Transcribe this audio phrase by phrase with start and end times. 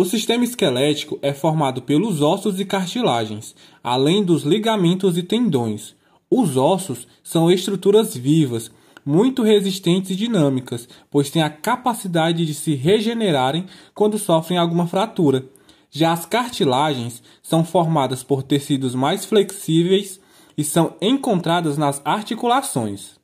[0.00, 5.94] O sistema esquelético é formado pelos ossos e cartilagens, além dos ligamentos e tendões.
[6.30, 8.70] Os ossos são estruturas vivas,
[9.04, 15.44] muito resistentes e dinâmicas, pois têm a capacidade de se regenerarem quando sofrem alguma fratura.
[15.90, 20.18] Já as cartilagens são formadas por tecidos mais flexíveis
[20.56, 23.20] e são encontradas nas articulações.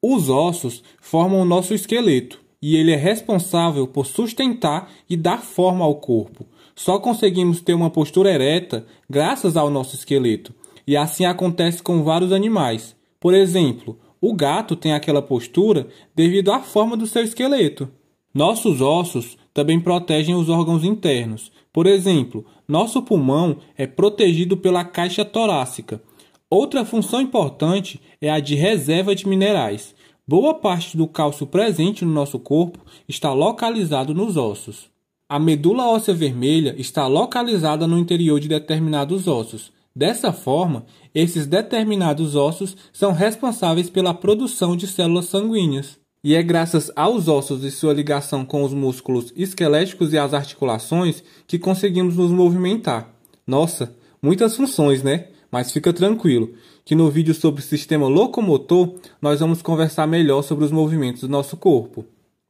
[0.00, 5.84] Os ossos formam o nosso esqueleto e ele é responsável por sustentar e dar forma
[5.84, 6.46] ao corpo.
[6.74, 10.54] Só conseguimos ter uma postura ereta graças ao nosso esqueleto,
[10.86, 12.94] e assim acontece com vários animais.
[13.20, 17.88] Por exemplo, o gato tem aquela postura devido à forma do seu esqueleto.
[18.32, 21.52] Nossos ossos também protegem os órgãos internos.
[21.72, 26.02] Por exemplo, nosso pulmão é protegido pela caixa torácica.
[26.48, 29.94] Outra função importante é a de reserva de minerais.
[30.26, 32.78] Boa parte do cálcio presente no nosso corpo
[33.08, 34.88] está localizado nos ossos.
[35.28, 39.72] A medula óssea vermelha está localizada no interior de determinados ossos.
[39.94, 45.98] Dessa forma, esses determinados ossos são responsáveis pela produção de células sanguíneas.
[46.22, 51.24] E é graças aos ossos e sua ligação com os músculos esqueléticos e as articulações
[51.48, 53.12] que conseguimos nos movimentar.
[53.44, 55.26] Nossa, muitas funções, né?
[55.52, 60.64] Mas fica tranquilo, que no vídeo sobre o sistema locomotor nós vamos conversar melhor sobre
[60.64, 62.06] os movimentos do nosso corpo.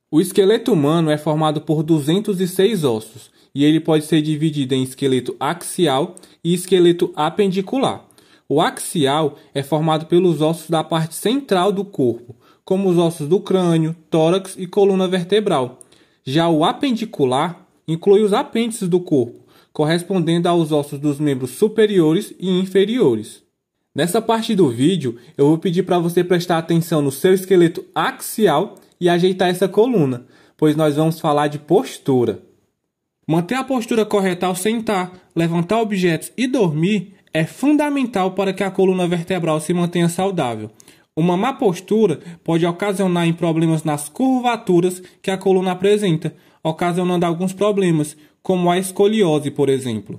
[0.09, 5.35] O esqueleto humano é formado por 206 ossos e ele pode ser dividido em esqueleto
[5.41, 8.07] axial e esqueleto apendicular.
[8.49, 13.41] O axial é formado pelos ossos da parte central do corpo, como os ossos do
[13.41, 15.81] crânio, tórax e coluna vertebral.
[16.25, 19.42] Já o apendicular inclui os apêndices do corpo,
[19.73, 23.43] correspondendo aos ossos dos membros superiores e inferiores.
[23.95, 28.77] Nessa parte do vídeo, eu vou pedir para você prestar atenção no seu esqueleto axial
[29.01, 30.25] e ajeitar essa coluna,
[30.57, 32.43] pois nós vamos falar de postura.
[33.27, 38.71] Manter a postura correta ao sentar, levantar objetos e dormir é fundamental para que a
[38.71, 40.71] coluna vertebral se mantenha saudável.
[41.15, 46.35] Uma má postura pode ocasionar em problemas nas curvaturas que a coluna apresenta,
[46.65, 50.19] ocasionando alguns problemas, como a escoliose, por exemplo.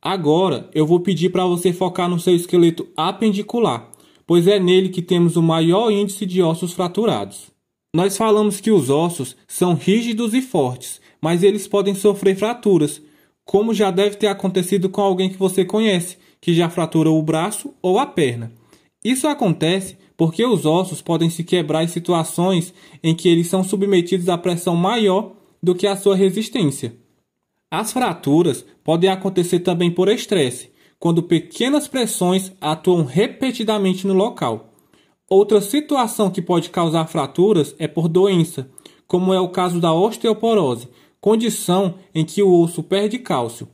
[0.00, 3.90] Agora eu vou pedir para você focar no seu esqueleto apendicular,
[4.26, 7.50] pois é nele que temos o maior índice de ossos fraturados.
[7.94, 13.02] Nós falamos que os ossos são rígidos e fortes, mas eles podem sofrer fraturas,
[13.44, 17.74] como já deve ter acontecido com alguém que você conhece, que já fraturou o braço
[17.82, 18.50] ou a perna.
[19.04, 24.28] Isso acontece porque os ossos podem se quebrar em situações em que eles são submetidos
[24.28, 25.32] a pressão maior
[25.62, 26.94] do que a sua resistência.
[27.70, 34.74] As fraturas podem acontecer também por estresse, quando pequenas pressões atuam repetidamente no local.
[35.26, 38.70] Outra situação que pode causar fraturas é por doença,
[39.06, 40.86] como é o caso da osteoporose,
[41.18, 43.66] condição em que o osso perde cálcio.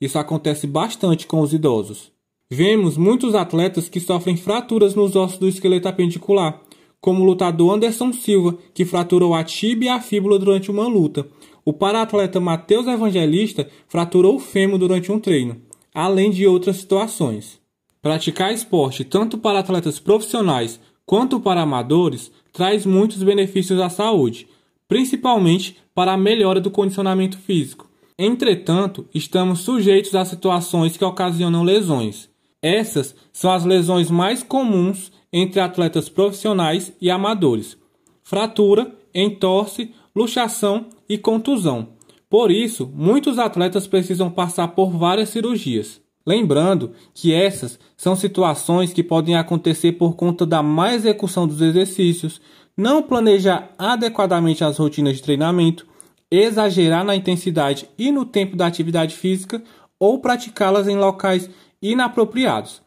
[0.00, 2.11] Isso acontece bastante com os idosos.
[2.54, 6.60] Vemos muitos atletas que sofrem fraturas nos ossos do esqueleto apendicular,
[7.00, 11.26] como o lutador Anderson Silva, que fraturou a tíbia e a fíbula durante uma luta,
[11.64, 15.62] o paratleta Matheus Evangelista fraturou o fêmur durante um treino,
[15.94, 17.58] além de outras situações.
[18.02, 24.46] Praticar esporte tanto para atletas profissionais quanto para amadores traz muitos benefícios à saúde,
[24.86, 27.88] principalmente para a melhora do condicionamento físico.
[28.18, 32.30] Entretanto, estamos sujeitos a situações que ocasionam lesões.
[32.62, 37.76] Essas são as lesões mais comuns entre atletas profissionais e amadores:
[38.22, 41.88] fratura, entorse luxação e contusão.
[42.28, 46.00] Por isso, muitos atletas precisam passar por várias cirurgias.
[46.24, 52.40] Lembrando que essas são situações que podem acontecer por conta da má execução dos exercícios,
[52.76, 55.86] não planejar adequadamente as rotinas de treinamento,
[56.30, 59.62] exagerar na intensidade e no tempo da atividade física
[59.98, 61.50] ou praticá-las em locais
[61.82, 62.80] inapropriados.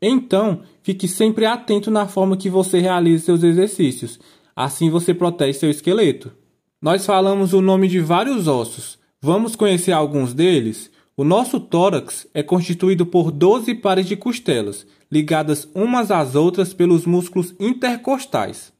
[0.00, 4.18] Então, fique sempre atento na forma que você realiza seus exercícios.
[4.56, 6.32] Assim você protege seu esqueleto.
[6.80, 8.98] Nós falamos o nome de vários ossos.
[9.20, 10.90] Vamos conhecer alguns deles?
[11.16, 17.04] O nosso tórax é constituído por 12 pares de costelas, ligadas umas às outras pelos
[17.04, 18.72] músculos intercostais.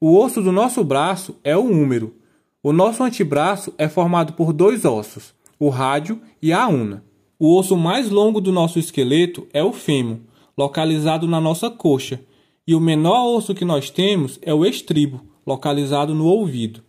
[0.00, 2.16] O osso do nosso braço é o húmero.
[2.62, 7.04] O nosso antebraço é formado por dois ossos, o rádio e a una.
[7.42, 10.18] O osso mais longo do nosso esqueleto é o fêmur,
[10.58, 12.20] localizado na nossa coxa,
[12.66, 16.82] e o menor osso que nós temos é o estribo, localizado no ouvido.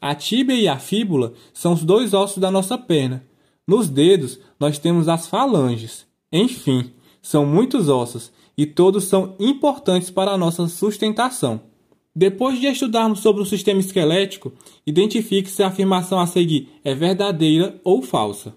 [0.00, 3.26] A tíbia e a fíbula são os dois ossos da nossa perna.
[3.66, 6.06] Nos dedos, nós temos as falanges.
[6.32, 11.62] Enfim, são muitos ossos e todos são importantes para a nossa sustentação.
[12.14, 14.52] Depois de estudarmos sobre o sistema esquelético,
[14.86, 18.54] identifique se a afirmação a seguir é verdadeira ou falsa.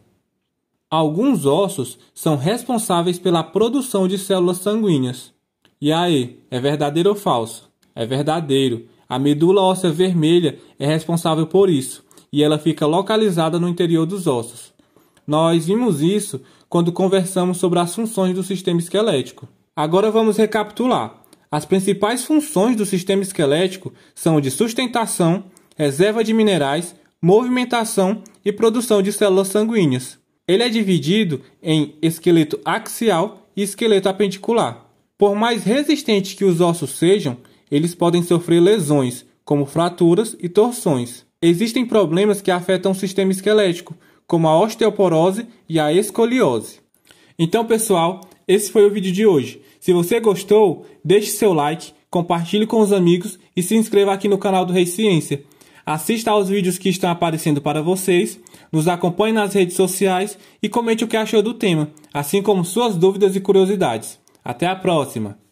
[0.92, 5.32] Alguns ossos são responsáveis pela produção de células sanguíneas.
[5.80, 7.70] E aí, é verdadeiro ou falso?
[7.94, 8.88] É verdadeiro.
[9.08, 12.04] A medula óssea vermelha é responsável por isso,
[12.34, 14.74] e ela fica localizada no interior dos ossos.
[15.28, 19.48] Nós vimos isso quando conversamos sobre as funções do sistema esquelético.
[19.76, 21.22] Agora vamos recapitular.
[21.52, 25.44] As principais funções do sistema esquelético são de sustentação,
[25.78, 30.18] reserva de minerais, movimentação e produção de células sanguíneas.
[30.50, 34.84] Ele é dividido em esqueleto axial e esqueleto apendicular.
[35.16, 37.38] Por mais resistentes que os ossos sejam,
[37.70, 41.24] eles podem sofrer lesões, como fraturas e torções.
[41.40, 46.80] Existem problemas que afetam o sistema esquelético, como a osteoporose e a escoliose.
[47.38, 49.62] Então, pessoal, esse foi o vídeo de hoje.
[49.80, 54.40] Se você gostou, deixe seu like, compartilhe com os amigos e se inscreva aqui no
[54.40, 55.44] canal do Rei Ciência.
[55.86, 58.40] Assista aos vídeos que estão aparecendo para vocês,
[58.72, 62.96] nos acompanhe nas redes sociais e comente o que achou do tema, assim como suas
[62.96, 64.20] dúvidas e curiosidades.
[64.44, 65.49] Até a próxima!